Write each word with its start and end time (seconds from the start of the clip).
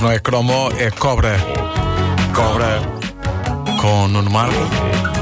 Não 0.00 0.10
é 0.10 0.18
cromó, 0.18 0.70
é 0.78 0.90
cobra. 0.90 1.36
Cobra 2.34 2.80
com 3.82 4.08
Nuno 4.08 4.30
Marco. 4.30 5.19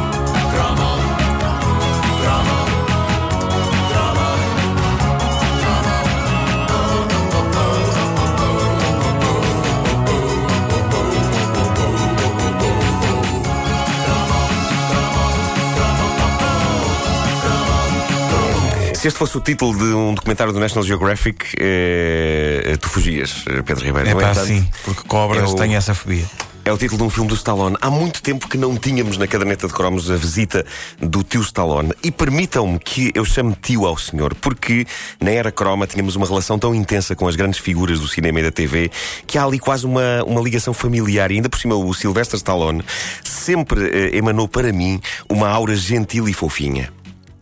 Se 18.98 19.06
este 19.06 19.16
fosse 19.18 19.38
o 19.38 19.40
título 19.40 19.78
de 19.78 19.94
um 19.94 20.12
documentário 20.12 20.52
do 20.52 20.58
National 20.58 20.84
Geographic, 20.84 21.54
eh, 21.56 22.76
tu 22.80 22.88
fugias, 22.88 23.44
eh, 23.46 23.62
Pedro 23.62 23.84
Ribeiro. 23.84 24.08
É 24.08 24.14
No 24.14 24.20
pá, 24.20 24.34
sim, 24.34 24.68
porque 24.84 25.02
cobras 25.06 25.50
eu- 25.50 25.54
têm 25.54 25.76
essa 25.76 25.94
fobia. 25.94 26.24
É 26.64 26.72
o 26.72 26.76
título 26.76 26.98
de 26.98 27.04
um 27.04 27.10
filme 27.10 27.28
do 27.28 27.34
Stallone. 27.36 27.76
Há 27.80 27.88
muito 27.88 28.20
tempo 28.20 28.48
que 28.48 28.58
não 28.58 28.76
tínhamos 28.76 29.16
na 29.16 29.28
caderneta 29.28 29.68
de 29.68 29.72
cromos 29.72 30.10
a 30.10 30.16
visita 30.16 30.66
do 31.00 31.22
tio 31.22 31.40
Stallone. 31.42 31.92
E 32.02 32.10
permitam-me 32.10 32.76
que 32.80 33.12
eu 33.14 33.24
chame 33.24 33.54
tio 33.62 33.86
ao 33.86 33.96
senhor, 33.96 34.34
porque 34.34 34.84
na 35.20 35.30
era 35.30 35.52
croma 35.52 35.86
tínhamos 35.86 36.16
uma 36.16 36.26
relação 36.26 36.58
tão 36.58 36.74
intensa 36.74 37.14
com 37.14 37.28
as 37.28 37.36
grandes 37.36 37.60
figuras 37.60 38.00
do 38.00 38.08
cinema 38.08 38.40
e 38.40 38.42
da 38.42 38.50
TV 38.50 38.90
que 39.28 39.38
há 39.38 39.44
ali 39.44 39.60
quase 39.60 39.86
uma, 39.86 40.24
uma 40.26 40.40
ligação 40.42 40.74
familiar. 40.74 41.30
E 41.30 41.36
ainda 41.36 41.48
por 41.48 41.60
cima, 41.60 41.76
o 41.76 41.94
Sylvester 41.94 42.36
Stallone 42.36 42.82
sempre 43.22 43.88
eh, 43.88 44.16
emanou 44.16 44.48
para 44.48 44.72
mim 44.72 45.00
uma 45.30 45.48
aura 45.48 45.76
gentil 45.76 46.28
e 46.28 46.34
fofinha. 46.34 46.92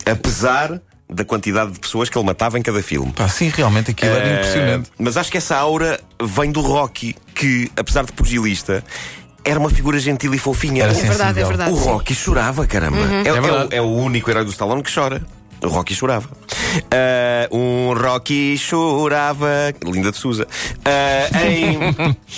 Apesar 0.05 0.79
da 1.09 1.23
quantidade 1.23 1.71
de 1.71 1.79
pessoas 1.79 2.09
que 2.09 2.17
ele 2.17 2.25
matava 2.25 2.59
em 2.59 2.61
cada 2.61 2.81
filme. 2.83 3.11
Pá, 3.13 3.27
sim, 3.29 3.49
realmente 3.55 3.91
aquilo 3.91 4.11
era 4.11 4.27
Eh, 4.27 4.33
impressionante. 4.39 4.91
Mas 4.99 5.15
acho 5.17 5.31
que 5.31 5.37
essa 5.37 5.55
aura 5.57 5.99
vem 6.21 6.51
do 6.51 6.61
Rocky, 6.61 7.15
que, 7.33 7.71
apesar 7.77 8.03
de 8.05 8.11
pugilista, 8.11 8.83
era 9.45 9.57
uma 9.59 9.69
figura 9.69 9.97
gentil 9.99 10.33
e 10.33 10.37
fofinha. 10.37 10.83
Era 10.83 10.93
O- 10.93 10.97
É 10.97 11.01
verdade, 11.03 11.39
é 11.39 11.45
verdade. 11.45 11.71
o 11.71 11.77
sim. 11.77 11.83
Rocky 11.85 12.13
chorava, 12.13 12.67
caramba. 12.67 12.97
É, 13.23 13.29
é 13.29 13.31
o- 13.33 13.41
verdade. 13.41 13.75
é 13.75 13.81
o 13.81 13.85
único 13.89 14.29
herói 14.29 14.43
do 14.43 14.51
Stallone 14.51 14.83
que 14.83 14.93
chora. 14.93 15.21
O 15.63 15.69
Rocky 15.69 15.95
chorava. 15.95 16.29
Ah, 16.91 17.47
um 17.51 17.93
Rocky 17.93 18.57
chorava. 18.59 19.47
Linda 19.83 20.11
de 20.11 20.17
Souza. 20.17 20.45
Ah, 20.85 21.45
em, 21.47 21.77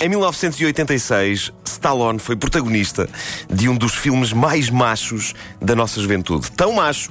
em 0.06 0.08
1986, 0.08 1.52
Stallone 1.66 2.18
foi 2.18 2.36
protagonista 2.36 3.08
de 3.52 3.68
um 3.68 3.76
dos 3.76 3.94
filmes 3.94 4.32
mais 4.32 4.70
machos 4.70 5.34
da 5.60 5.74
nossa 5.74 6.00
juventude. 6.00 6.50
Tão 6.52 6.72
macho 6.74 7.10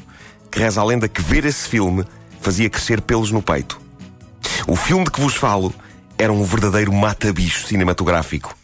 que 0.52 0.60
reza 0.60 0.82
a 0.82 0.84
lenda 0.84 1.08
que 1.08 1.22
ver 1.22 1.46
esse 1.46 1.68
filme 1.68 2.04
fazia 2.42 2.70
crescer 2.70 3.02
pelos 3.02 3.32
no 3.32 3.42
peito. 3.42 3.80
O 4.68 4.76
filme 4.76 5.06
de 5.06 5.12
que 5.12 5.22
vos 5.22 5.36
falo 5.36 5.74
era 6.18 6.32
um 6.32 6.44
verdadeiro 6.44 6.92
mata-bicho 6.92 7.66
cinematográfico. 7.68 8.56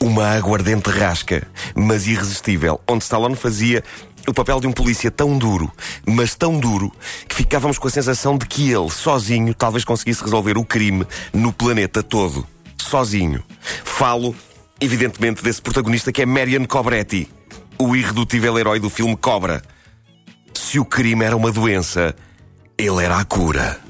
Uma 0.00 0.28
aguardente 0.30 0.90
rasca, 0.90 1.46
mas 1.74 2.06
irresistível, 2.06 2.80
onde 2.86 3.04
Stallone 3.04 3.36
fazia 3.36 3.82
o 4.26 4.34
papel 4.34 4.60
de 4.60 4.66
um 4.66 4.72
polícia 4.72 5.10
tão 5.10 5.38
duro, 5.38 5.72
mas 6.06 6.34
tão 6.34 6.58
duro, 6.58 6.92
que 7.26 7.34
ficávamos 7.34 7.78
com 7.78 7.88
a 7.88 7.90
sensação 7.90 8.36
de 8.36 8.46
que 8.46 8.70
ele, 8.70 8.90
sozinho, 8.90 9.54
talvez 9.54 9.84
conseguisse 9.84 10.22
resolver 10.22 10.58
o 10.58 10.64
crime 10.64 11.06
no 11.32 11.52
planeta 11.52 12.02
todo. 12.02 12.46
Sozinho. 12.76 13.42
Falo, 13.84 14.34
evidentemente, 14.80 15.42
desse 15.42 15.62
protagonista 15.62 16.12
que 16.12 16.22
é 16.22 16.26
Marion 16.26 16.66
Cobretti, 16.66 17.28
o 17.78 17.96
irredutível 17.96 18.58
herói 18.58 18.78
do 18.78 18.90
filme 18.90 19.16
Cobra. 19.16 19.62
Se 20.68 20.78
o 20.78 20.84
crime 20.84 21.24
era 21.24 21.34
uma 21.34 21.50
doença, 21.50 22.14
ele 22.76 23.02
era 23.02 23.16
a 23.16 23.24
cura. 23.24 23.80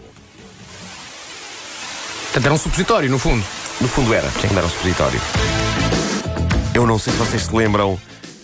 Portanto, 2.23 2.45
era 2.45 2.55
um 2.55 2.57
supositório, 2.57 3.11
no 3.11 3.19
fundo. 3.19 3.45
No 3.81 3.89
fundo 3.89 4.15
era, 4.15 4.29
que 4.29 4.47
dar 4.47 4.65
um 4.65 4.69
supositório. 4.69 5.21
Eu 6.73 6.87
não 6.87 6.97
sei 6.97 7.13
se 7.13 7.19
vocês 7.19 7.43
se 7.43 7.53
lembram 7.53 7.99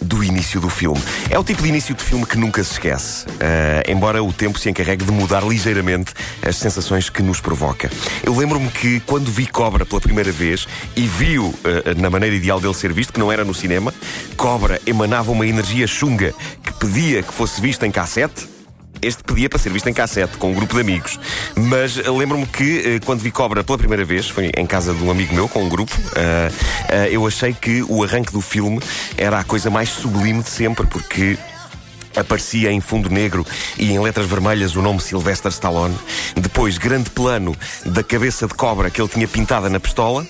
do 0.04 0.22
início 0.22 0.60
do 0.60 0.68
filme. 0.68 1.00
É 1.30 1.38
o 1.38 1.44
tipo 1.44 1.62
de 1.62 1.68
início 1.68 1.94
de 1.94 2.02
filme 2.02 2.26
que 2.26 2.36
nunca 2.36 2.62
se 2.62 2.72
esquece. 2.72 3.26
Ah, 3.40 3.82
embora 3.90 4.22
o 4.22 4.32
tempo 4.32 4.58
se 4.58 4.68
encarregue 4.68 5.04
de 5.04 5.12
mudar 5.12 5.42
ligeiramente 5.42 6.12
as 6.46 6.56
sensações 6.56 7.08
que 7.10 7.22
nos 7.22 7.40
provoca. 7.40 7.90
Eu 8.22 8.36
lembro-me 8.36 8.68
que 8.68 9.00
quando 9.00 9.30
vi 9.30 9.46
Cobra 9.46 9.86
pela 9.86 10.00
primeira 10.00 10.32
vez 10.32 10.66
e 10.96 11.06
vi-o 11.06 11.54
ah, 11.64 11.94
na 12.00 12.10
maneira 12.10 12.36
ideal 12.36 12.60
dele 12.60 12.74
ser 12.74 12.92
visto, 12.92 13.12
que 13.12 13.20
não 13.20 13.32
era 13.32 13.44
no 13.44 13.54
cinema, 13.54 13.92
Cobra 14.36 14.80
emanava 14.86 15.32
uma 15.32 15.46
energia 15.46 15.86
chunga 15.86 16.34
que 16.62 16.72
pedia 16.74 17.22
que 17.22 17.32
fosse 17.32 17.60
visto 17.60 17.84
em 17.84 17.90
cassete. 17.90 18.53
Este 19.02 19.22
pedia 19.22 19.48
para 19.48 19.58
ser 19.58 19.70
visto 19.70 19.88
em 19.88 19.92
cassete, 19.92 20.36
com 20.38 20.50
um 20.50 20.54
grupo 20.54 20.74
de 20.74 20.80
amigos. 20.80 21.18
Mas 21.56 21.98
eh, 21.98 22.10
lembro-me 22.10 22.46
que, 22.46 22.96
eh, 22.96 23.00
quando 23.04 23.20
vi 23.20 23.30
Cobra 23.30 23.62
pela 23.62 23.78
primeira 23.78 24.04
vez, 24.04 24.28
foi 24.28 24.50
em 24.56 24.66
casa 24.66 24.94
de 24.94 25.02
um 25.02 25.10
amigo 25.10 25.34
meu, 25.34 25.48
com 25.48 25.62
um 25.62 25.68
grupo, 25.68 25.92
eh, 26.16 27.08
eu 27.10 27.26
achei 27.26 27.52
que 27.52 27.82
o 27.88 28.02
arranque 28.02 28.32
do 28.32 28.40
filme 28.40 28.80
era 29.16 29.38
a 29.38 29.44
coisa 29.44 29.70
mais 29.70 29.88
sublime 29.88 30.42
de 30.42 30.48
sempre, 30.48 30.86
porque. 30.86 31.38
Aparecia 32.16 32.70
em 32.70 32.80
fundo 32.80 33.10
negro 33.10 33.44
e 33.78 33.90
em 33.90 34.00
letras 34.00 34.26
vermelhas 34.26 34.76
o 34.76 34.82
nome 34.82 35.00
Sylvester 35.00 35.50
Stallone. 35.50 35.96
Depois, 36.36 36.78
grande 36.78 37.10
plano 37.10 37.56
da 37.84 38.02
cabeça 38.02 38.46
de 38.46 38.54
cobra 38.54 38.90
que 38.90 39.00
ele 39.00 39.08
tinha 39.08 39.26
pintada 39.26 39.68
na 39.68 39.80
pistola. 39.80 40.26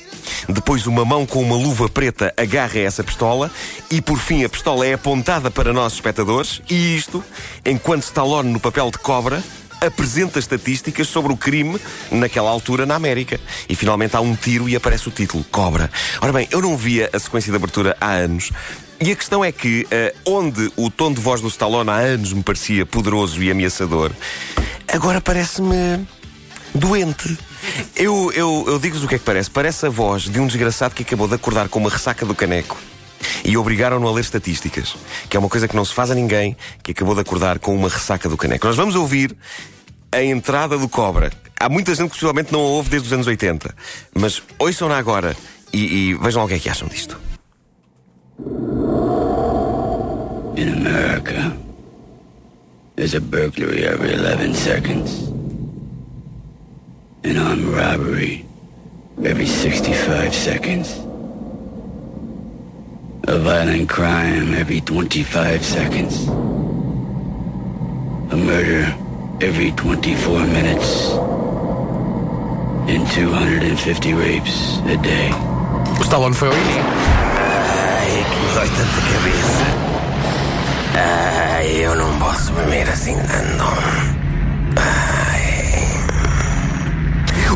Depois, 0.49 0.87
uma 0.87 1.05
mão 1.05 1.27
com 1.27 1.43
uma 1.43 1.56
luva 1.56 1.89
preta 1.89 2.33
agarra 2.37 2.78
essa 2.78 3.05
pistola. 3.05 3.50
E 3.91 4.00
por 4.00 4.19
fim, 4.19 4.44
a 4.44 4.49
pistola 4.49 4.87
é 4.87 4.94
apontada 4.94 5.50
para 5.50 5.73
nós, 5.73 5.94
espectadores. 5.94 6.62
E 6.69 6.97
isto, 6.97 7.23
enquanto 7.65 8.05
Stallone, 8.05 8.50
no 8.50 8.61
papel 8.61 8.91
de 8.91 8.99
cobra, 8.99 9.43
apresenta 9.81 10.39
estatísticas 10.39 11.09
sobre 11.09 11.33
o 11.33 11.37
crime 11.37 11.78
naquela 12.11 12.50
altura 12.50 12.87
na 12.87 12.94
América. 12.94 13.39
E 13.69 13.75
finalmente 13.75 14.17
há 14.17 14.21
um 14.21 14.34
tiro 14.34 14.69
e 14.69 14.77
aparece 14.77 15.09
o 15.09 15.11
título: 15.12 15.44
Cobra. 15.50 15.91
Ora 16.21 16.33
bem, 16.33 16.49
eu 16.50 16.61
não 16.61 16.77
via 16.77 17.11
a 17.12 17.19
sequência 17.19 17.50
de 17.50 17.56
abertura 17.56 17.97
há 18.00 18.12
anos. 18.12 18.50
E 19.00 19.10
a 19.10 19.16
questão 19.16 19.44
é 19.44 19.50
que, 19.50 19.87
eh, 19.91 20.15
onde 20.25 20.71
o 20.77 20.88
tom 20.91 21.12
de 21.12 21.21
voz 21.21 21.41
do 21.41 21.49
Stallone 21.49 21.91
há 21.91 21.97
anos 21.97 22.32
me 22.32 22.43
parecia 22.43 22.87
poderoso 22.87 23.43
e 23.43 23.50
ameaçador, 23.50 24.12
agora 24.88 25.21
parece-me 25.21 26.06
doente. 26.75 27.37
Eu, 27.97 28.32
eu, 28.32 28.65
eu 28.66 28.78
digo-vos 28.78 29.05
o 29.05 29.09
que 29.09 29.16
é 29.16 29.19
que 29.19 29.25
parece. 29.25 29.50
Parece 29.50 29.87
a 29.87 29.91
voz 29.91 30.22
de 30.22 30.38
um 30.41 30.47
desgraçado 30.47 30.94
que 30.94 31.03
acabou 31.03 31.27
de 31.27 31.34
acordar 31.34 31.69
com 31.69 31.78
uma 31.78 31.91
ressaca 31.91 32.25
do 32.25 32.34
caneco. 32.34 32.78
E 33.44 33.56
obrigaram-no 33.56 34.06
a 34.06 34.12
ler 34.12 34.21
estatísticas, 34.21 34.97
que 35.28 35.37
é 35.37 35.41
uma 35.41 35.49
coisa 35.49 35.66
que 35.66 35.75
não 35.75 35.84
se 35.84 35.93
faz 35.93 36.11
a 36.11 36.15
ninguém 36.15 36.56
que 36.82 36.93
acabou 36.93 37.15
de 37.15 37.21
acordar 37.21 37.59
com 37.59 37.75
uma 37.75 37.88
ressaca 37.88 38.28
do 38.28 38.37
caneco. 38.37 38.66
Nós 38.66 38.76
vamos 38.76 38.94
ouvir 38.94 39.37
a 40.12 40.22
entrada 40.22 40.78
do 40.78 40.88
Cobra. 40.88 41.32
Há 41.59 41.69
muita 41.69 41.94
gente 41.94 42.11
que 42.11 42.15
possivelmente 42.15 42.53
não 42.53 42.61
a 42.61 42.65
ouve 42.65 42.91
desde 42.91 43.09
os 43.09 43.12
anos 43.12 43.26
80, 43.26 43.75
mas 44.15 44.43
ouçam-na 44.59 44.99
agora 44.99 45.37
e, 45.72 46.11
e 46.11 46.15
vejam 46.15 46.44
o 46.44 46.49
que 46.49 46.55
é 46.55 46.59
que 46.59 46.69
acham 46.69 46.87
disto. 46.87 47.19
In 50.65 50.73
America, 50.79 51.55
there's 52.97 53.13
a 53.13 53.21
burglary 53.21 53.85
every 53.85 54.15
11 54.15 54.55
seconds. 54.55 55.29
An 57.23 57.37
armed 57.37 57.65
robbery 57.65 58.47
every 59.23 59.45
65 59.45 60.35
seconds. 60.35 61.01
A 63.29 63.39
violent 63.41 63.91
crime 63.91 64.55
every 64.55 64.81
25 64.81 65.63
seconds. 65.63 66.29
A 68.33 68.37
murder 68.37 68.97
every 69.43 69.71
24 69.73 70.47
minutes. 70.47 71.11
And 72.89 73.07
250 73.13 74.15
rapes 74.15 74.79
a 74.87 74.97
day. 74.97 75.31
O 76.01 76.05
Stallone 76.05 76.35
foi 76.35 76.49
ao 76.49 76.55
início. 76.55 76.81
Ai, 78.57 79.84
Ai, 80.97 81.84
eu 81.84 81.94
não 81.97 82.19
posso 82.19 82.53
beber 82.53 82.88
assim 82.88 83.16
tanto. 83.27 83.65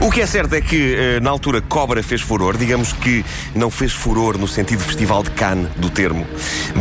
O 0.00 0.10
que 0.10 0.20
é 0.20 0.26
certo 0.26 0.54
é 0.54 0.60
que, 0.60 0.94
eh, 0.94 1.20
na 1.20 1.28
altura, 1.30 1.60
Cobra 1.60 2.02
fez 2.02 2.20
furor. 2.20 2.56
Digamos 2.56 2.92
que 2.92 3.24
não 3.54 3.68
fez 3.70 3.92
furor 3.92 4.38
no 4.38 4.46
sentido 4.46 4.80
Festival 4.82 5.22
de 5.24 5.30
Cannes 5.32 5.68
do 5.76 5.90
termo, 5.90 6.26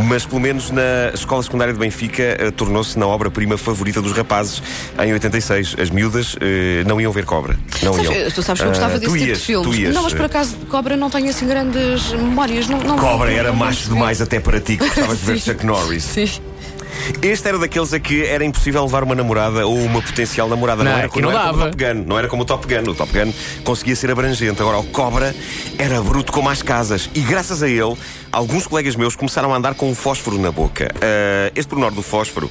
mas 0.06 0.24
pelo 0.24 0.40
menos 0.40 0.70
na 0.70 1.10
escola 1.12 1.42
secundária 1.42 1.72
de 1.74 1.78
Benfica 1.80 2.22
eh, 2.22 2.50
tornou-se 2.52 2.96
na 2.98 3.06
obra-prima 3.06 3.58
favorita 3.58 4.00
dos 4.00 4.12
rapazes 4.12 4.62
em 5.04 5.12
86. 5.12 5.74
As 5.80 5.90
miúdas 5.90 6.36
eh, 6.40 6.84
não 6.86 7.00
iam 7.00 7.10
ver 7.12 7.24
Cobra. 7.24 7.58
Não 7.82 7.94
Sabes, 7.94 8.10
iam. 8.10 8.30
tu 8.30 8.42
sabes 8.42 8.60
que 8.62 8.66
eu 8.66 8.70
gostava 8.70 8.94
Ah, 8.94 8.98
desse 8.98 9.12
tipo 9.12 9.16
ias, 9.26 9.38
de 9.38 9.44
filmes. 9.44 9.68
tu 9.68 9.74
ias, 9.74 9.94
não, 9.94 10.02
mas 10.04 10.12
por 10.14 10.24
acaso 10.24 10.56
Cobra 10.70 10.96
não 10.96 11.10
tem 11.10 11.28
assim 11.28 11.46
grandes 11.46 12.12
memórias. 12.12 12.68
Não, 12.68 12.78
não, 12.78 12.96
Cobra 12.98 13.30
não- 13.30 13.36
era 13.38 13.52
macho 13.52 13.88
demais 13.88 14.22
até 14.22 14.38
para 14.40 14.60
ti 14.60 14.76
que 14.76 14.84
gostavas 14.86 15.18
de 15.18 15.24
ver. 15.26 15.38
Chuck 15.42 15.66
Norris. 15.66 16.04
Sim. 16.04 16.28
Este 17.22 17.48
era 17.48 17.58
daqueles 17.58 17.92
a 17.92 18.00
que 18.00 18.24
era 18.24 18.44
impossível 18.44 18.82
levar 18.84 19.02
uma 19.02 19.14
namorada 19.14 19.66
ou 19.66 19.76
uma 19.78 20.02
potencial 20.02 20.48
namorada. 20.48 20.84
Não, 20.84 20.90
era, 20.92 21.06
aqui 21.06 21.20
não 21.20 21.30
era 21.30 21.40
como 21.40 21.62
o. 21.62 21.64
Top 21.64 21.76
Gun. 21.76 22.04
Não 22.06 22.18
era 22.18 22.28
como 22.28 22.42
o 22.42 22.44
Top 22.44 22.66
Gun. 22.66 22.90
O 22.90 22.94
Top 22.94 23.12
Gun 23.12 23.32
conseguia 23.64 23.96
ser 23.96 24.10
abrangente. 24.10 24.60
Agora, 24.60 24.78
o 24.78 24.84
Cobra 24.84 25.34
era 25.78 26.00
bruto 26.02 26.32
como 26.32 26.48
as 26.48 26.62
casas. 26.62 27.10
E 27.14 27.20
graças 27.20 27.62
a 27.62 27.68
ele, 27.68 27.96
alguns 28.32 28.66
colegas 28.66 28.96
meus 28.96 29.16
começaram 29.16 29.52
a 29.52 29.56
andar 29.56 29.74
com 29.74 29.90
um 29.90 29.94
fósforo 29.94 30.38
na 30.38 30.50
boca. 30.50 30.88
Ah, 31.00 31.52
este 31.54 31.68
pormenor 31.68 31.92
do 31.92 32.02
fósforo 32.02 32.50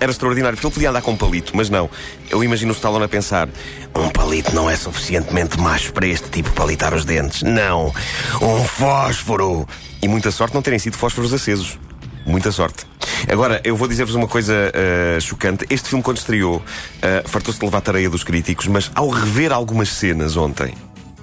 era 0.00 0.10
extraordinário, 0.10 0.56
porque 0.56 0.66
ele 0.66 0.74
podia 0.74 0.90
andar 0.90 1.02
com 1.02 1.12
um 1.12 1.16
palito, 1.16 1.56
mas 1.56 1.70
não. 1.70 1.90
Eu 2.30 2.42
imagino 2.42 2.72
o 2.72 2.74
Stallone 2.74 3.04
a 3.04 3.08
pensar: 3.08 3.48
um 3.94 4.08
palito 4.10 4.54
não 4.54 4.68
é 4.68 4.76
suficientemente 4.76 5.58
macho 5.58 5.92
para 5.92 6.06
este 6.06 6.28
tipo 6.28 6.50
palitar 6.52 6.94
os 6.94 7.04
dentes. 7.04 7.42
Não. 7.42 7.92
Um 8.40 8.64
fósforo. 8.64 9.66
E 10.00 10.06
muita 10.06 10.30
sorte 10.30 10.54
não 10.54 10.62
terem 10.62 10.78
sido 10.78 10.96
fósforos 10.96 11.32
acesos. 11.32 11.78
Muita 12.24 12.52
sorte. 12.52 12.87
Agora, 13.30 13.60
eu 13.62 13.76
vou 13.76 13.86
dizer-vos 13.86 14.14
uma 14.14 14.26
coisa 14.26 14.72
ah, 14.74 15.20
chocante. 15.20 15.66
Este 15.68 15.88
filme, 15.88 16.02
quando 16.02 16.16
estreou, 16.16 16.62
ah, 17.02 17.22
fartou-se 17.26 17.60
de 17.60 17.64
levar 17.64 17.80
tareia 17.80 18.08
dos 18.08 18.24
críticos, 18.24 18.66
mas 18.66 18.90
ao 18.94 19.08
rever 19.08 19.52
algumas 19.52 19.90
cenas 19.90 20.36
ontem, 20.36 20.74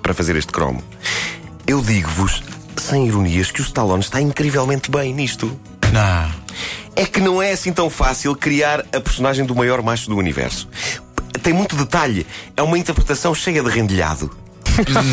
para 0.02 0.14
fazer 0.14 0.36
este 0.36 0.52
cromo, 0.52 0.84
eu 1.66 1.82
digo-vos, 1.82 2.44
sem 2.78 3.08
ironias, 3.08 3.50
que 3.50 3.60
o 3.60 3.64
Stallone 3.64 4.04
está 4.04 4.22
incrivelmente 4.22 4.92
bem 4.92 5.14
nisto. 5.14 5.60
Não. 5.92 6.32
É 6.96 7.06
que 7.06 7.20
não 7.20 7.42
é 7.42 7.52
assim 7.52 7.74
tão 7.74 7.90
fácil 7.90 8.36
criar 8.36 8.86
a 8.94 9.02
personagem 9.02 9.44
do 9.46 9.56
maior 9.56 9.82
macho 9.82 10.08
do 10.08 10.16
universo. 10.16 10.70
Tem 11.42 11.54
muito 11.54 11.76
detalhe. 11.76 12.26
É 12.56 12.62
uma 12.62 12.78
interpretação 12.78 13.34
cheia 13.34 13.64
de 13.64 13.70
rendilhado. 13.70 14.45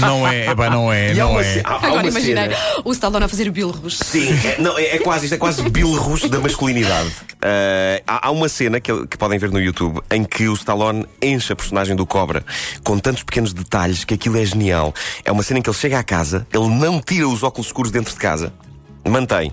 Não 0.01 0.27
é, 0.27 0.49
epá, 0.51 0.71
não 0.71 0.93
é, 0.93 1.13
E 1.13 1.15
não 1.15 1.39
é. 1.41 1.61
há- 1.65 1.71
há 1.75 1.87
Agora 1.87 2.09
imaginei 2.09 2.45
cena- 2.45 2.57
o 2.85 2.93
Stallone 2.93 3.25
a 3.25 3.29
fazer 3.29 3.51
bilros. 3.51 3.99
Sim, 3.99 4.29
é, 4.47 4.61
não, 4.61 4.79
é, 4.79 4.97
é 4.97 4.99
quase, 4.99 5.27
isto 5.27 5.35
é 5.35 5.39
quase 5.39 5.63
Bill 5.69 5.93
Russo 5.95 6.29
da 6.29 6.39
masculinidade. 6.39 7.11
Ah, 7.41 8.01
há, 8.07 8.29
há 8.29 8.31
uma 8.31 8.49
cena 8.49 8.81
que, 8.81 9.07
que 9.07 9.17
podem 9.17 9.39
ver 9.39 9.51
no 9.51 9.61
YouTube 9.61 10.01
em 10.11 10.25
que 10.25 10.49
o 10.49 10.55
Stallone 10.55 11.07
enche 11.21 11.53
a 11.53 11.57
personagem 11.57 11.95
do 11.97 12.07
Cobra 12.07 12.45
com 12.85 12.99
tantos 12.99 13.23
pequenos 13.23 13.53
detalhes 13.53 14.05
que 14.05 14.15
aquilo 14.15 14.39
é 14.39 14.45
genial. 14.45 14.95
É 15.25 15.33
uma 15.33 15.43
cena 15.43 15.59
em 15.59 15.63
que 15.63 15.71
ele 15.71 15.77
chega 15.77 15.99
à 15.99 16.03
casa, 16.03 16.47
ele 16.53 16.69
não 16.69 17.01
tira 17.01 17.29
os 17.29 17.43
óculos 17.43 17.67
escuros 17.67 17.91
dentro 17.93 18.13
de 18.13 18.19
casa, 18.21 18.53
mantém, 19.09 19.53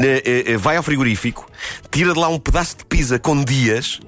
eh, 0.00 0.44
eh, 0.46 0.56
vai 0.56 0.76
ao 0.76 0.82
frigorífico, 0.82 1.50
tira 1.90 2.12
de 2.12 2.18
lá 2.18 2.28
um 2.28 2.38
pedaço 2.38 2.76
de 2.78 2.84
pizza 2.84 3.18
com 3.18 3.42
dias, 3.42 4.00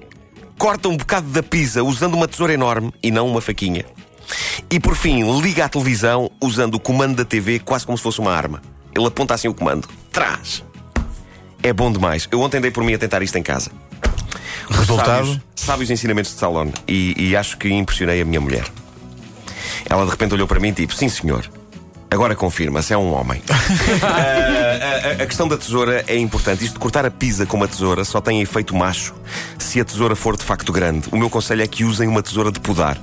corta 0.57 0.87
um 0.87 0.95
bocado 0.97 1.27
da 1.29 1.41
pizza 1.41 1.83
usando 1.83 2.13
uma 2.13 2.27
tesoura 2.27 2.53
enorme 2.53 2.93
e 3.01 3.09
não 3.11 3.27
uma 3.27 3.41
faquinha. 3.41 3.83
E 4.69 4.79
por 4.79 4.95
fim, 4.95 5.39
liga 5.41 5.65
à 5.65 5.69
televisão 5.69 6.31
usando 6.41 6.75
o 6.75 6.79
comando 6.79 7.15
da 7.17 7.25
TV 7.25 7.59
quase 7.59 7.85
como 7.85 7.97
se 7.97 8.03
fosse 8.03 8.19
uma 8.19 8.33
arma. 8.33 8.61
Ele 8.95 9.05
aponta 9.07 9.33
assim 9.33 9.47
o 9.47 9.53
comando. 9.53 9.87
Trás. 10.11 10.63
É 11.63 11.71
bom 11.71 11.91
demais. 11.91 12.27
Eu 12.31 12.41
ontem 12.41 12.59
dei 12.59 12.71
por 12.71 12.83
mim 12.83 12.93
a 12.93 12.97
tentar 12.97 13.21
isto 13.21 13.37
em 13.37 13.43
casa. 13.43 13.71
Resultado? 14.69 15.25
Sábios, 15.25 15.39
sábios 15.55 15.89
ensinamentos 15.91 16.31
de 16.31 16.35
Stallone. 16.35 16.73
E, 16.87 17.13
e 17.17 17.35
acho 17.35 17.57
que 17.57 17.69
impressionei 17.69 18.21
a 18.21 18.25
minha 18.25 18.39
mulher. 18.41 18.65
Ela 19.89 20.05
de 20.05 20.11
repente 20.11 20.33
olhou 20.33 20.47
para 20.47 20.59
mim 20.59 20.69
e 20.69 20.73
tipo, 20.73 20.93
sim 20.95 21.09
senhor. 21.09 21.49
Agora 22.09 22.35
confirma-se, 22.35 22.93
é 22.93 22.97
um 22.97 23.13
homem. 23.13 23.41
A, 24.01 25.19
a- 25.19 25.23
a 25.23 25.25
questão 25.25 25.47
da 25.47 25.57
tesoura 25.57 26.03
é 26.07 26.17
importante. 26.17 26.63
Isto 26.65 26.73
de 26.73 26.79
cortar 26.79 27.05
a 27.05 27.11
pizza 27.11 27.45
com 27.45 27.57
uma 27.57 27.67
tesoura 27.67 28.03
só 28.03 28.19
tem 28.19 28.41
efeito 28.41 28.75
macho 28.75 29.13
se 29.57 29.79
a 29.79 29.85
tesoura 29.85 30.15
for 30.15 30.35
de 30.35 30.43
facto 30.43 30.71
grande. 30.73 31.07
O 31.11 31.17
meu 31.17 31.29
conselho 31.29 31.61
é 31.61 31.67
que 31.67 31.83
usem 31.85 32.07
uma 32.07 32.21
tesoura 32.21 32.51
de 32.51 32.59
podar. 32.59 32.97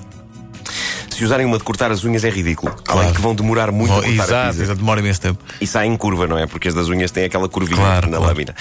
Se 1.18 1.24
usarem 1.24 1.44
uma 1.44 1.58
de 1.58 1.64
cortar 1.64 1.90
as 1.90 2.04
unhas 2.04 2.22
é 2.22 2.30
ridículo. 2.30 2.72
Além 2.86 3.08
de 3.08 3.14
que 3.14 3.20
vão 3.20 3.34
demorar 3.34 3.72
muito 3.72 3.92
a 3.92 3.96
cortar 3.96 4.08
a 4.08 4.12
exato, 4.12 4.48
pizza. 4.50 4.62
exato, 4.62 4.78
demora 4.78 5.00
imenso 5.00 5.20
tempo. 5.20 5.42
E 5.60 5.66
sai 5.66 5.88
em 5.88 5.96
curva, 5.96 6.28
não 6.28 6.38
é? 6.38 6.46
Porque 6.46 6.68
as 6.68 6.74
das 6.74 6.86
unhas 6.88 7.10
têm 7.10 7.24
aquela 7.24 7.48
curvinha 7.48 7.76
Claro, 7.80 8.08
na 8.08 8.18
claro. 8.18 8.32
lâmina. 8.32 8.54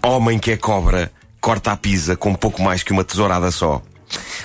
Homem 0.00 0.38
que 0.38 0.52
é 0.52 0.56
cobra, 0.56 1.10
corta 1.40 1.72
a 1.72 1.76
pizza 1.76 2.14
com 2.16 2.32
pouco 2.32 2.62
mais 2.62 2.84
que 2.84 2.92
uma 2.92 3.02
tesourada 3.02 3.50
só. 3.50 3.82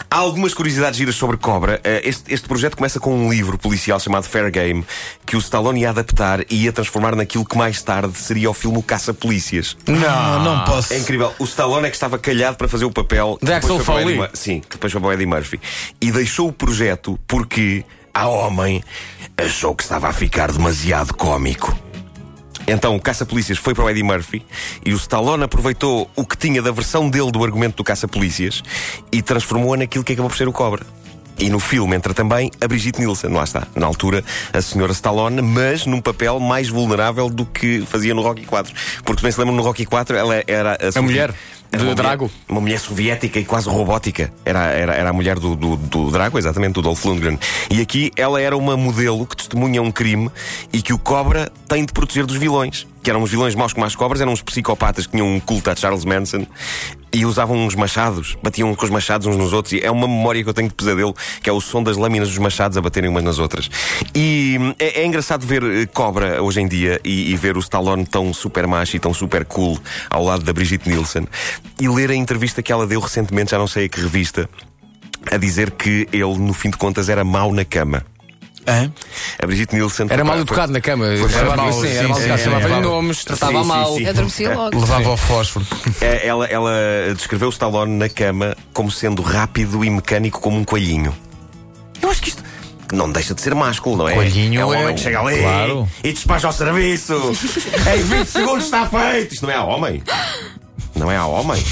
Há 0.09 0.17
algumas 0.17 0.53
curiosidades 0.53 0.97
giras 0.97 1.15
sobre 1.15 1.37
Cobra. 1.37 1.79
Eh, 1.83 2.01
Este, 2.05 2.33
este 2.33 2.47
projeto 2.47 2.75
começa 2.77 2.99
com 2.99 3.13
um 3.15 3.31
livro 3.31 3.57
policial 3.57 3.99
chamado 3.99 4.23
Fair 4.27 4.51
Game, 4.51 4.85
que 5.25 5.35
o 5.35 5.39
Stallone 5.39 5.81
ia 5.81 5.89
adaptar 5.89 6.41
e 6.49 6.63
ia 6.65 6.71
transformar 6.71 7.15
naquilo 7.15 7.45
que 7.45 7.57
mais 7.57 7.81
tarde 7.81 8.17
seria 8.17 8.49
o 8.49 8.53
filme 8.53 8.77
O 8.77 8.83
Caça-Polícias. 8.83 9.77
Não, 9.87 10.43
não 10.43 10.63
posso. 10.65 10.93
É 10.93 10.97
incrível. 10.97 11.33
O 11.39 11.43
Stallone 11.43 11.87
é 11.87 11.89
que 11.89 11.95
estava 11.95 12.17
calhado 12.17 12.57
para 12.57 12.67
fazer 12.67 12.85
o 12.85 12.91
papel. 12.91 13.37
De 13.41 13.45
depois 13.47 13.63
Axel 13.63 13.79
foi 13.79 13.85
para 13.85 13.93
o 13.95 13.99
Eddie 14.01 14.15
Foley. 14.17 14.29
Sim, 14.33 14.59
que 14.61 14.69
depois 14.69 14.91
foi 14.91 15.01
para 15.01 15.09
o 15.09 15.13
Eddie 15.13 15.25
Murphy. 15.25 15.59
E 16.01 16.11
deixou 16.11 16.47
o 16.49 16.53
projeto 16.53 17.19
porque 17.27 17.83
a 18.13 18.27
homem 18.27 18.83
achou 19.37 19.75
que 19.75 19.83
estava 19.83 20.07
a 20.09 20.13
ficar 20.13 20.51
demasiado 20.51 21.13
cómico. 21.13 21.77
Então 22.71 22.95
o 22.95 23.01
Caça-Polícias 23.01 23.57
foi 23.57 23.74
para 23.74 23.83
o 23.86 23.89
Eddie 23.89 24.04
Murphy 24.04 24.45
e 24.86 24.94
o 24.94 24.98
Stallone 24.98 25.44
aproveitou 25.44 26.10
o 26.16 26.24
que 26.25 26.38
tinha 26.38 26.62
da 26.62 26.71
versão 26.71 27.10
dele 27.10 27.31
do 27.31 27.44
argumento 27.44 27.77
do 27.77 27.83
Caça-Polícias 27.83 28.63
e 29.12 29.21
transformou-a 29.21 29.77
naquilo 29.77 30.04
que 30.04 30.13
acabou 30.13 30.30
por 30.30 30.38
ser 30.38 30.48
o 30.48 30.54
Cobra. 30.54 30.86
E 31.39 31.50
no 31.50 31.57
filme 31.60 31.95
entra 31.95 32.13
também 32.13 32.51
a 32.60 32.68
Brigitte 32.68 33.00
Nielsen, 33.00 33.30
lá 33.31 33.45
está. 33.45 33.66
Na 33.74 33.86
altura, 33.88 34.24
a 34.51 34.62
senhora 34.62 34.92
Stallone, 34.92 35.42
mas 35.42 35.86
num 35.86 36.01
papel 36.01 36.38
mais 36.39 36.68
vulnerável 36.68 37.30
do 37.30 37.45
que 37.45 37.81
fazia 37.88 38.13
no 38.13 38.21
Rocky 38.21 38.45
4. 38.45 38.74
Porque 39.06 39.21
bem 39.24 39.31
se 39.31 39.39
lembram, 39.39 39.56
no 39.56 39.63
Rocky 39.63 39.86
4 39.86 40.18
ela 40.18 40.44
era 40.45 40.77
a, 40.86 40.92
sovi- 40.92 41.06
mulher 41.07 41.33
era 41.71 41.83
de 41.83 41.95
Drago. 41.95 42.25
Mulher, 42.25 42.36
uma 42.50 42.62
mulher 42.62 42.80
soviética 42.80 43.39
e 43.39 43.45
quase 43.45 43.69
robótica. 43.69 44.31
Era, 44.44 44.71
era, 44.71 44.94
era 44.94 45.10
a 45.10 45.13
mulher 45.13 45.38
do, 45.38 45.56
do, 45.56 45.77
do 45.77 46.12
Drago, 46.12 46.38
exatamente, 46.38 46.74
do 46.74 46.81
Dolph 46.81 47.04
Lundgren. 47.06 47.38
E 47.69 47.80
aqui 47.81 48.12
ela 48.16 48.42
era 48.42 48.57
uma 48.57 48.75
modelo 48.75 49.25
que 49.25 49.38
testemunha 49.38 49.81
um 49.81 49.92
crime 49.92 50.30
e 50.74 50.81
que 50.81 50.94
o 50.94 50.98
Cobra 50.98 51.51
tem 51.68 51.86
de 51.86 51.94
proteger 51.94 52.25
dos 52.25 52.38
vilões. 52.38 52.88
Que 53.04 53.10
eram 53.10 53.21
uns 53.21 53.30
vilões 53.30 53.56
maus 53.56 53.71
como 53.71 53.86
as 53.86 53.95
cobras, 53.95 54.19
eram 54.19 54.33
uns 54.33 54.42
psicopatas 54.42 55.06
que 55.06 55.13
tinham 55.13 55.27
um 55.27 55.39
culto 55.39 55.69
a 55.69 55.75
Charles 55.75 56.04
Manson 56.04 56.45
e 57.11 57.25
usavam 57.25 57.57
uns 57.57 57.75
machados, 57.75 58.38
batiam 58.41 58.73
com 58.75 58.85
os 58.85 58.91
machados 58.91 59.27
uns 59.27 59.38
nos 59.38 59.53
outros. 59.53 59.73
E 59.73 59.81
é 59.81 59.91
uma 59.91 60.07
memória 60.07 60.44
que 60.44 60.50
eu 60.50 60.53
tenho 60.53 60.67
de 60.67 60.73
pesadelo, 60.73 61.15
que 61.41 61.50
é 61.50 61.53
o 61.53 61.59
som 61.59 61.81
das 61.81 61.97
lâminas 61.97 62.29
dos 62.29 62.38
machados 62.38 62.77
a 62.77 62.81
baterem 62.81 63.09
umas 63.09 63.23
nas 63.23 63.39
outras. 63.39 63.69
E 64.15 64.57
é, 64.79 65.01
é 65.01 65.06
engraçado 65.06 65.45
ver 65.45 65.63
eh, 65.63 65.85
Cobra 65.85 66.41
hoje 66.41 66.61
em 66.61 66.67
dia 66.67 67.00
e, 67.03 67.31
e 67.31 67.35
ver 67.35 67.57
o 67.57 67.59
Stallone 67.59 68.06
tão 68.06 68.33
super 68.33 68.67
macho 68.67 68.95
e 68.95 69.00
tão 69.00 69.13
super 69.13 69.45
cool 69.45 69.79
ao 70.09 70.23
lado 70.23 70.44
da 70.44 70.53
Brigitte 70.53 70.89
Nielsen 70.89 71.27
e 71.79 71.88
ler 71.88 72.11
a 72.11 72.15
entrevista 72.15 72.61
que 72.61 72.71
ela 72.71 72.85
deu 72.85 73.00
recentemente, 73.00 73.51
já 73.51 73.57
não 73.57 73.67
sei 73.67 73.85
a 73.85 73.89
que 73.89 74.01
revista, 74.01 74.50
a 75.31 75.38
dizer 75.38 75.71
que 75.71 76.07
ele, 76.11 76.38
no 76.38 76.53
fim 76.53 76.69
de 76.69 76.77
contas, 76.77 77.09
era 77.09 77.23
mau 77.23 77.53
na 77.53 77.65
cama. 77.65 78.03
Hã? 78.67 78.91
A 79.41 79.45
Brigitte 79.47 79.75
Nielsen 79.75 80.07
Era 80.09 80.23
mal 80.23 80.39
educado 80.39 80.71
na 80.71 80.81
cama. 80.81 81.06
Mal, 81.06 81.25
assim, 81.25 81.35
era 81.38 81.56
mal 81.56 81.73
sim, 81.73 81.88
educado. 81.88 82.19
sim, 82.19 82.38
Chamava-lhe 82.44 82.73
é. 82.73 82.81
nomes, 82.81 83.23
tratava 83.23 83.61
Sim, 83.61 83.67
mal. 83.67 83.94
sim, 83.94 83.97
sim. 83.97 84.06
Adormecia 84.07 84.56
logo. 84.56 84.79
Levava 84.79 85.09
ao 85.09 85.17
fósforo. 85.17 85.65
É, 86.01 86.27
Ela, 86.27 86.45
ela 86.45 86.71
descreveu 87.15 87.47
o 87.47 87.51
Stallone 87.51 87.97
na 87.97 88.09
cama 88.09 88.56
como 88.73 88.91
sendo 88.91 89.21
rápido 89.21 89.83
e 89.83 89.89
mecânico 89.89 90.39
como 90.39 90.57
um 90.57 90.63
coelhinho. 90.63 91.15
Eu 92.01 92.09
acho 92.09 92.21
que 92.21 92.29
isto 92.29 92.44
não 92.91 93.11
deixa 93.11 93.33
de 93.33 93.41
ser 93.41 93.53
másculo, 93.56 93.97
não 93.97 94.09
é? 94.09 94.13
Coelhinho 94.15 94.61
é 94.61 94.65
um 94.65 94.73
é 94.73 94.77
homem 94.79 94.95
que 94.95 95.01
chega 95.01 95.19
ali 95.19 95.39
claro. 95.39 95.88
e 96.03 96.11
despacha 96.13 96.47
ao 96.47 96.53
serviço. 96.53 97.13
em 97.95 98.03
20 98.03 98.27
segundos 98.27 98.65
está 98.65 98.88
feito. 98.88 99.33
Isto 99.33 99.45
não 99.45 99.53
é 99.53 99.56
a 99.56 99.63
homem. 99.63 100.03
Não 100.95 101.11
é 101.11 101.17
a 101.17 101.25
homem. 101.25 101.63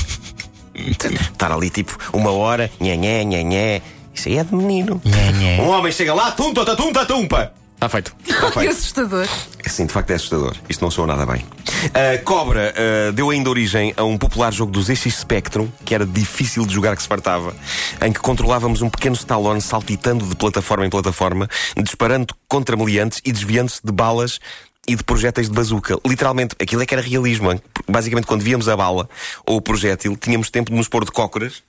Estar 0.76 1.52
ali 1.52 1.70
tipo 1.70 1.98
uma 2.14 2.32
hora, 2.32 2.70
nhanhé, 2.80 3.24
nhanhé. 3.24 3.82
Isso 4.18 4.28
aí 4.30 4.38
é 4.40 4.44
de 4.44 4.54
menino. 4.56 5.00
Nhé, 5.06 5.32
nhé. 5.34 5.62
Um 5.62 5.68
homem 5.70 5.92
chega 5.92 6.14
lá, 6.14 6.32
tumpa, 6.32 6.66
tumpa, 6.76 7.06
tumpa. 7.06 7.54
Está 7.76 7.88
feito. 7.88 8.16
Está 8.28 8.48
Que 8.50 8.60
feito. 8.60 8.72
assustador. 8.72 9.28
Sim, 9.68 9.86
de 9.86 9.94
facto 9.94 10.10
é 10.10 10.16
assustador. 10.16 10.56
Isto 10.68 10.84
não 10.84 10.90
soa 10.90 11.06
nada 11.06 11.24
bem. 11.28 11.46
A 11.94 12.18
Cobra 12.24 12.74
ah, 12.76 13.12
deu 13.12 13.30
ainda 13.30 13.48
origem 13.52 13.94
a 13.96 14.04
um 14.04 14.18
popular 14.18 14.52
jogo 14.52 14.72
do 14.72 14.82
ZX 14.82 15.14
Spectrum, 15.20 15.70
que 15.86 15.94
era 15.94 16.04
difícil 16.04 16.66
de 16.66 16.74
jogar 16.74 16.96
que 16.96 17.04
se 17.04 17.08
fartava, 17.08 17.56
em 18.02 18.12
que 18.12 18.20
controlávamos 18.20 18.82
um 18.82 18.90
pequeno 18.90 19.16
Stallone 19.16 19.62
saltitando 19.62 20.26
de 20.26 20.36
plataforma 20.36 20.88
em 20.88 20.90
plataforma, 20.90 21.48
disparando 21.84 22.34
contra 22.48 22.76
meliantes 22.76 23.22
e 23.24 23.32
desviando-se 23.32 23.82
de 23.86 23.92
balas 23.92 24.40
e 24.88 24.96
de 24.96 25.04
projéteis 25.04 25.48
de 25.48 25.54
bazuca. 25.54 26.00
Literalmente, 26.08 26.56
aquilo 26.60 26.82
é 26.82 26.86
que 26.88 26.96
era 26.96 27.04
realismo. 27.04 27.52
hein? 27.52 27.62
Basicamente, 27.88 28.26
quando 28.26 28.42
víamos 28.42 28.68
a 28.68 28.76
bala 28.76 29.08
ou 29.46 29.58
o 29.58 29.62
projétil, 29.62 30.18
tínhamos 30.18 30.50
tempo 30.50 30.72
de 30.72 30.78
nos 30.78 30.88
pôr 30.88 31.06
de 31.06 31.12
cócoras 31.12 31.62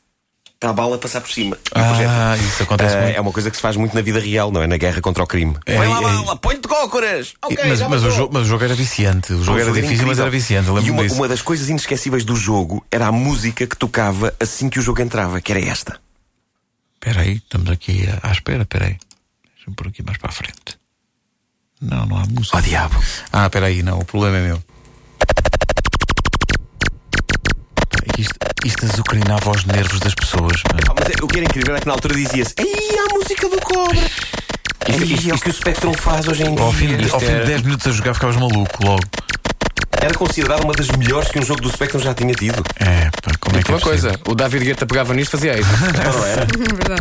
para 0.61 0.71
a 0.71 0.73
bala 0.73 0.99
passar 0.99 1.21
por 1.21 1.31
cima. 1.31 1.57
Projétil- 1.71 2.09
Ah, 2.09 2.37
isso 2.37 2.63
acontece 2.65 2.97
Ah, 2.97 3.01
muito. 3.03 3.17
é 3.17 3.21
uma 3.21 3.33
coisa 3.33 3.49
que 3.51 3.57
se 3.57 3.63
faz 3.63 3.77
muito 3.77 3.95
na 3.95 4.03
vida 4.03 4.19
real, 4.19 4.51
não 4.51 4.61
é? 4.63 4.67
Na 4.67 4.77
guerra 4.77 5.01
contra 5.01 5.23
o 5.23 5.27
crime. 5.27 5.57
É, 5.65 5.77
Põe 5.77 5.87
lá 5.87 5.97
a 5.97 6.01
é- 6.01 6.03
bala, 6.03 6.37
põe-te 6.37 6.67
cócoras! 6.67 7.35
Ok, 7.43 7.57
mas, 7.65 7.79
já 7.79 7.89
mas, 7.89 8.03
o 8.05 8.11
jogo, 8.11 8.35
mas 8.35 8.43
o 8.43 8.47
jogo 8.47 8.65
era 8.65 8.75
viciante. 8.75 9.33
O 9.33 9.45
jogo 9.45 9.57
O 9.57 9.61
era 9.61 9.71
difícil, 9.71 9.89
mas 10.07 10.19
incrível. 10.19 10.23
era 10.25 10.31
viciante. 10.31 10.69
E 10.69 10.91
uma, 10.91 11.03
uma 11.15 11.29
das 11.29 11.43
coisas 11.43 11.69
inesquecíveis 11.69 12.25
do 12.25 12.35
jogo 12.35 12.85
era 12.91 13.07
a 13.07 13.13
música 13.13 13.67
que 13.69 13.77
tocava 13.77 14.35
assim 14.41 14.69
que 14.69 14.81
o 14.81 14.83
jogo 14.83 15.01
entrava, 15.01 15.41
que 15.41 15.53
era 15.53 15.61
esta. 15.65 16.01
Espera 16.95 17.21
aí, 17.21 17.35
estamos 17.37 17.71
aqui 17.71 18.09
à 18.23 18.29
à 18.29 18.33
espera, 18.33 18.63
espera 18.63 18.87
aí. 18.87 18.97
Deixa-me 19.55 19.77
por 19.77 19.87
aqui 19.87 20.03
mais 20.03 20.19
para 20.19 20.31
a 20.31 20.33
frente. 20.33 20.77
Não, 21.81 22.05
não 22.07 22.17
há 22.17 22.25
música. 22.27 22.57
Oh 22.57 22.61
diabo! 22.61 23.01
Ah, 23.33 23.47
espera 23.47 23.67
aí, 23.67 23.85
não, 23.85 24.01
o 24.01 24.05
problema 24.05 24.37
é 24.39 24.41
meu. 24.49 24.63
Isto, 28.19 28.35
isto 28.65 28.85
azucrinava 28.87 29.51
os 29.51 29.65
nervos 29.65 30.01
das 30.01 30.15
pessoas. 30.15 30.63
mano. 30.73 30.81
Ah, 30.91 30.95
mas 30.99 31.09
é- 31.11 31.23
o 31.25 31.27
que 31.29 31.39
era 31.39 31.47
incrível 31.47 31.77
é 31.77 31.81
que 31.81 31.87
na 31.87 31.93
altura 31.95 32.15
dizia-se: 32.15 32.55
Ei, 32.59 32.99
a 32.99 33.15
música 33.15 33.49
do 33.49 33.61
cobra! 33.61 33.99
Isto, 34.89 35.05
isto, 35.05 35.29
isto 35.29 35.41
que 35.41 35.51
o 35.51 35.53
Spectrum 35.53 35.93
faz 35.95 36.27
hoje 36.27 36.43
em 36.45 36.55
dia. 36.55 36.65
Ao 36.65 36.73
fim, 36.73 36.97
de, 36.97 37.11
ao 37.11 37.21
fim 37.21 37.27
de 37.27 37.33
era- 37.33 37.45
10 37.47 37.63
minutos 37.63 37.87
a 37.87 37.91
jogar 37.91 38.15
ficavas 38.15 38.37
maluco 38.37 38.85
logo. 38.85 39.03
era 40.01 40.15
considerada 40.15 40.63
uma 40.63 40.73
das 40.73 40.89
melhores 40.89 41.29
que 41.31 41.39
um 41.39 41.43
jogo 41.45 41.61
do 41.61 41.71
Spectrum 41.71 42.01
já 42.01 42.15
tinha 42.15 42.33
tido. 42.33 42.63
É, 42.79 43.11
pá, 43.23 43.33
como 43.41 43.59
é 43.59 43.63
que 43.63 43.71
é 43.71 43.75
Uma 43.75 43.81
possível? 43.81 44.11
coisa, 44.13 44.21
o 44.29 44.35
David 44.35 44.65
Guetta 44.65 44.87
pegava 44.87 45.13
nisto 45.13 45.31
e 45.37 45.39
fazia 45.39 45.59
isso. 45.59 45.69
Não 45.93 46.25
era? 46.27 46.47
Verdade. 46.75 47.01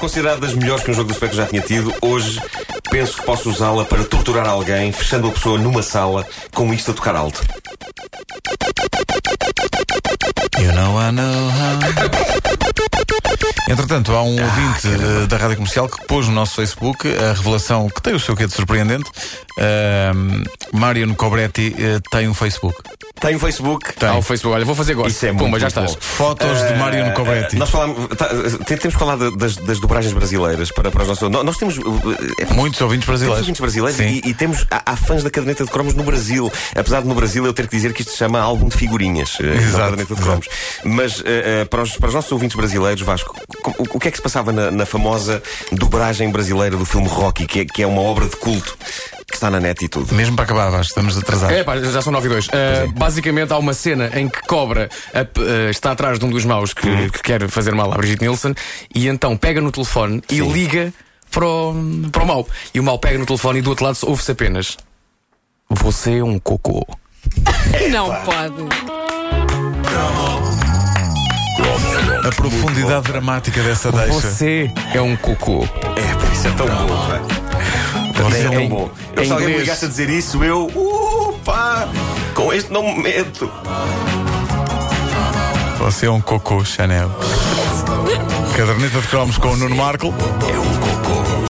Considerada 0.00 0.40
das 0.40 0.54
melhores 0.54 0.82
que 0.82 0.90
um 0.90 0.94
jogo 0.94 1.08
do 1.08 1.14
Spectrum 1.14 1.42
já 1.42 1.46
tinha 1.46 1.60
tido. 1.60 1.94
Hoje 2.00 2.40
penso 2.90 3.18
que 3.18 3.22
posso 3.22 3.50
usá-la 3.50 3.84
para 3.84 4.02
torturar 4.02 4.48
alguém, 4.48 4.90
fechando 4.90 5.28
a 5.28 5.30
pessoa 5.30 5.58
numa 5.58 5.82
sala 5.82 6.26
com 6.54 6.72
isto 6.72 6.90
a 6.90 6.94
tocar 6.94 7.14
alto. 7.14 7.40
You 10.58 10.72
know 10.72 11.00
I 11.00 11.12
know 11.12 11.50
how. 11.50 11.78
Entretanto, 13.68 14.12
há 14.12 14.22
um 14.22 14.32
ouvinte 14.32 14.88
eh, 14.88 15.26
da 15.26 15.36
Rádio 15.36 15.56
Comercial 15.56 15.88
que 15.88 16.04
pôs 16.06 16.26
no 16.26 16.34
nosso 16.34 16.56
Facebook 16.56 17.06
a 17.08 17.34
revelação 17.34 17.88
que 17.88 18.02
tem 18.02 18.14
o 18.14 18.20
seu 18.20 18.34
quê 18.34 18.46
de 18.46 18.52
surpreendente. 18.52 19.10
Ahm, 19.58 20.42
Marion 20.72 21.14
Cobretti 21.14 21.74
eh, 21.78 22.00
tem 22.10 22.26
um 22.26 22.34
Facebook. 22.34 22.76
Tem 23.20 23.36
um 23.36 23.38
Facebook. 23.38 23.92
Tem. 23.94 24.08
Ao 24.08 24.22
Facebook, 24.22 24.54
olha, 24.56 24.64
vou 24.64 24.74
fazer 24.74 24.92
agora. 24.92 25.08
Isso 25.08 25.26
é 25.26 25.28
Pumba, 25.30 25.48
muito, 25.48 25.60
já 25.60 25.66
muito 25.80 25.90
estás. 25.90 25.94
bom. 25.94 26.00
Fotos 26.00 26.58
de 26.68 26.74
Marion 26.74 27.10
Cobretti. 27.12 27.56
Nós 27.56 27.68
falamos, 27.70 28.08
tá, 28.16 28.26
te- 28.28 28.76
temos 28.76 28.94
que 28.94 28.98
falar 28.98 29.16
da- 29.16 29.30
das, 29.30 29.56
das 29.56 29.78
dobragens 29.78 30.12
brasileiras 30.14 30.70
para, 30.70 30.90
para 30.90 31.02
os 31.02 31.08
nossos. 31.08 31.28
Nós, 31.30 31.44
nós 31.44 31.56
temos. 31.58 31.76
uh, 31.78 31.80
uh, 31.82 32.54
Muitos 32.54 32.80
ouvintes 32.80 33.04
Temos 33.06 33.20
brasileiros. 33.20 33.38
ouvintes 33.40 33.60
brasileiros 33.60 33.96
Sim. 33.98 34.20
e, 34.24 34.30
e 34.30 34.34
temos 34.34 34.66
há, 34.70 34.92
há 34.92 34.96
fãs 34.96 35.22
da 35.22 35.30
caderneta 35.30 35.64
de 35.64 35.70
cromos 35.70 35.94
no 35.94 36.02
Brasil. 36.02 36.50
Apesar 36.74 37.02
de 37.02 37.08
no 37.08 37.14
Brasil 37.14 37.44
eu 37.44 37.52
ter 37.52 37.66
que 37.68 37.76
dizer 37.76 37.92
que 37.92 38.00
isto 38.02 38.12
se 38.12 38.18
chama 38.18 38.40
álbum 38.40 38.68
de 38.68 38.76
figurinhas. 38.76 39.36
eh, 39.40 39.54
Exato, 39.56 39.78
caderneta 39.84 40.14
de 40.14 40.20
cromos. 40.22 40.48
Mas 40.84 41.20
eh, 41.24 41.60
eh, 41.60 41.64
para, 41.66 41.82
os, 41.82 41.96
para 41.96 42.08
os 42.08 42.14
nossos 42.14 42.32
ouvintes 42.32 42.56
brasileiros, 42.56 43.02
Vasco, 43.02 43.36
co- 43.62 43.74
o, 43.78 43.96
o 43.96 44.00
que 44.00 44.08
é 44.08 44.10
que 44.10 44.16
se 44.16 44.22
passava 44.22 44.50
na, 44.52 44.70
na 44.70 44.86
famosa 44.86 45.42
dobragem 45.72 46.30
brasileira 46.30 46.76
do 46.76 46.84
filme 46.84 47.06
Rocky, 47.08 47.46
que 47.46 47.60
é, 47.60 47.64
que 47.64 47.82
é 47.82 47.86
uma 47.86 48.00
obra 48.02 48.26
de 48.26 48.36
culto 48.36 48.76
que 49.30 49.36
está 49.36 49.50
na 49.50 49.60
net 49.60 49.84
e 49.84 49.88
tudo? 49.88 50.14
Mesmo 50.14 50.34
para 50.36 50.44
acabar, 50.44 50.70
Vasco, 50.70 50.86
estamos 50.88 51.16
atrasados. 51.16 51.56
É, 51.56 51.64
pá, 51.64 51.78
já 51.78 52.02
são 52.02 52.12
9 52.12 52.26
e 52.26 52.30
2. 52.30 52.48
basicamente, 52.94 53.52
há 53.52 53.58
uma 53.58 53.72
cena 53.74 54.10
em 54.14 54.28
que 54.28 54.40
Cobra 54.42 54.88
a- 55.14 55.18
eh, 55.20 55.70
está 55.70 55.92
atrás 55.92 56.18
de 56.18 56.24
um 56.24 56.30
dos 56.30 56.44
maus 56.44 56.74
que, 56.74 56.88
Hum. 56.88 57.08
que 57.10 57.22
quer 57.22 57.48
fazer 57.48 57.74
mal 57.74 57.92
à 57.92 57.96
Brigitte 57.96 58.22
Nielsen 58.22 58.54
e 58.94 59.08
então 59.08 59.36
pega 59.36 59.60
no 59.60 59.70
telefone 59.72 60.22
e 60.30 60.40
liga 60.40 60.92
para 61.30 61.46
o, 61.46 61.74
para 62.10 62.22
o 62.22 62.26
mau. 62.26 62.48
E 62.74 62.80
o 62.80 62.82
mau 62.82 62.98
pega 62.98 63.18
no 63.18 63.26
telefone 63.26 63.60
e 63.60 63.62
do 63.62 63.70
outro 63.70 63.84
lado 63.84 63.98
ouve-se 64.02 64.32
apenas: 64.32 64.76
Você 65.70 66.18
é 66.18 66.24
um 66.24 66.38
cocô. 66.38 66.84
Não 67.90 68.06
pode. 68.22 68.68
A 72.26 72.32
profundidade 72.34 73.06
dramática 73.08 73.62
dessa 73.62 73.90
deixa. 73.92 74.12
Você 74.12 74.70
é 74.94 75.00
um 75.00 75.16
cocô. 75.16 75.64
É, 75.64 76.14
por 76.14 76.32
isso 76.32 76.48
é 76.48 76.50
tão 76.52 76.66
bom, 76.66 77.99
pá. 78.22 78.28
Isso 78.28 78.46
é 78.46 78.50
tão 78.50 78.68
bom. 78.68 78.90
Eu, 79.16 79.24
se 79.24 79.32
alguém 79.32 79.48
me 79.48 79.58
ligasse 79.58 79.84
a 79.84 79.88
dizer 79.88 80.10
isso, 80.10 80.42
eu. 80.44 80.66
Uh, 80.66 81.34
pá! 81.44 81.88
Com 82.34 82.52
este 82.52 82.72
não 82.72 82.82
me 82.82 83.02
meto. 83.02 83.50
Você 85.78 86.06
é 86.06 86.10
um 86.10 86.20
cocô, 86.20 86.64
Chanel. 86.64 87.10
Caderneta 88.56 89.00
de 89.00 89.08
cromos 89.08 89.38
com 89.38 89.48
o 89.48 89.56
Nuno 89.56 89.74
Marco. 89.74 90.06
É 90.08 90.58
um 90.58 90.78
cocô. 90.78 90.99